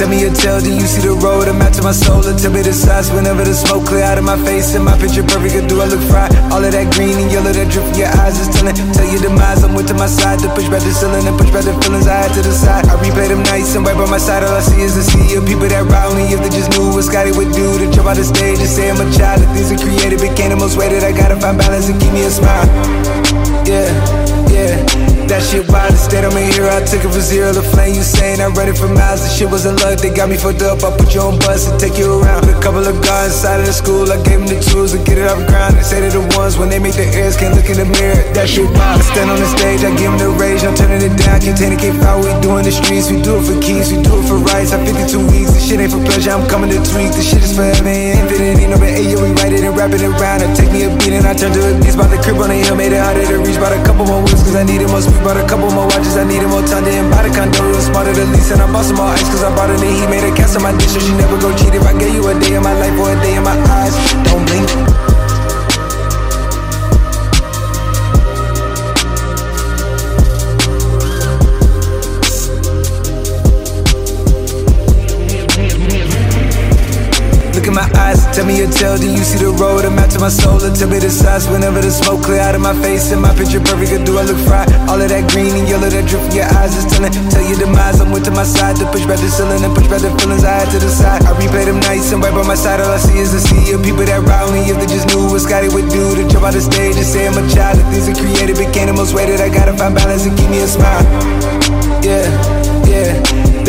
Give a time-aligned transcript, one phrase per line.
[0.00, 1.44] a tale, do you see the road?
[1.44, 4.16] I'm out to my soul, and tell me the size whenever the smoke clear out
[4.16, 4.72] of my face.
[4.72, 6.32] And my picture perfect, or do I look fried?
[6.48, 8.72] All of that green and yellow that drip from your eyes is telling.
[8.96, 11.52] Tell your demise, I'm with to my side to push back the ceiling and push
[11.52, 12.88] back the feelings I had to the side.
[12.88, 15.36] I replay them nights and right by my side, all I see is a sea
[15.36, 16.32] of people that ride me.
[16.32, 18.88] If they just knew what Scotty would do to jump out the stage and say
[18.88, 19.44] I'm a child.
[19.44, 21.04] If things are created, became the most weighted.
[21.04, 22.64] I gotta find balance and keep me a smile.
[23.68, 23.84] Yeah,
[24.48, 24.99] yeah.
[25.30, 27.94] That shit wild, instead I'm in here, I took it from zero to flame.
[27.94, 30.58] You saying I read it for miles, the shit wasn't luck, they got me fucked
[30.66, 30.82] up.
[30.82, 32.42] I put you on bus and take you around.
[32.42, 34.98] Put a couple of guys inside of the school, I gave them the tools to
[35.06, 35.78] get it off the ground.
[35.78, 38.18] They say they're the ones when they make the airs, can't look in the mirror.
[38.34, 38.98] That shit wild.
[38.98, 41.38] I stand on the stage, I give them the rage, I'm turning it down.
[41.38, 44.02] Contain it, can't fight, we do in the streets, we do it for keys, we
[44.02, 44.74] do it for rights.
[44.74, 47.14] I'm 52 weeks, this shit ain't for pleasure, I'm coming to tweak.
[47.14, 50.02] This shit is forever, ain't infinity, no but yo, we write it and wrap it
[50.02, 50.42] around.
[50.42, 51.94] I take me a beat and I turn to a beast.
[51.94, 53.39] By the crib on the hill, made it harder to
[54.50, 55.22] cause I needed more speed.
[55.22, 57.62] By a couple more watches, I needed more time to buy the condo.
[57.62, 59.94] Real smarter the lease, and I bought some more ice, cause I bought it and
[59.94, 60.90] he made a cast on my dish.
[60.90, 63.14] So she never go cheat if I gave you a day in my life or
[63.14, 63.94] a day in my eyes.
[64.26, 65.09] Don't blink.
[78.32, 78.96] Tell me your tale.
[78.96, 79.84] Do you see the road?
[79.84, 80.58] I'm to my soul.
[80.58, 83.12] Tell me the size whenever the smoke clear out of my face.
[83.12, 84.70] And my picture perfect, or do I look fried?
[84.88, 87.12] All of that green and yellow that drip from your eyes is telling.
[87.30, 89.86] Tell your demise, I'm with to my side to push back the ceiling and push
[89.90, 91.22] back the feelings I had to the side.
[91.26, 93.74] I replay them nights and right by my side, all I see is a sea
[93.74, 94.66] of people that ride me.
[94.70, 97.26] If they just knew what Scotty would do to jump out the stage and say
[97.26, 97.78] I'm a child.
[97.78, 99.40] If things are created, became the most weighted.
[99.40, 101.04] I gotta find balance and keep me a smile.
[102.02, 102.39] Yeah.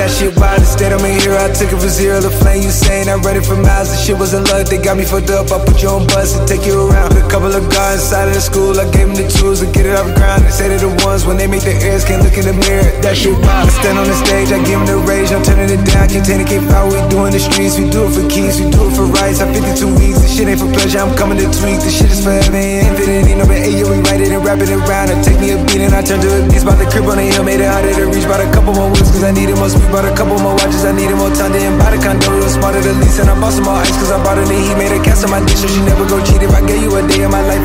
[0.01, 2.65] That shit wild, instead I'm in here, I took it for zero The flame.
[2.65, 5.29] You saying I read it for miles, the shit wasn't luck, they got me fucked
[5.29, 5.53] up.
[5.53, 7.13] I put you on bus and take you around.
[7.13, 9.85] A couple of guys inside of the school, I gave them the tools to get
[9.85, 10.41] it off the ground.
[10.41, 12.89] They say they're the ones when they make their airs, can't look in the mirror.
[13.05, 13.69] That shit wild.
[13.69, 16.09] I stand on the stage, I give them the rage, I'm turning it down.
[16.09, 18.97] Can't fight, we do in the streets, we do it for keys, we do it
[18.97, 19.37] for rights.
[19.37, 21.77] I 52 weeks, shit ain't for pleasure, I'm coming to tweak.
[21.85, 24.73] This shit is forever, ain't infinity, no but yo, we write it and wrap it
[24.73, 25.13] around.
[25.13, 26.65] I take me a beat and I turn to a beast.
[26.65, 28.25] By the crib on the hill, made it harder to reach.
[28.25, 29.91] Bought a couple more weeks, cause I needed more speed.
[29.93, 32.25] Bought a couple more watches, I needed more time to buy the condo.
[32.33, 34.65] Real smarter the lease, and I bought some more ice, cause I bought it and
[34.65, 35.61] he made a cast on my dish.
[35.61, 37.61] So she never go cheat if I gave you a day in my life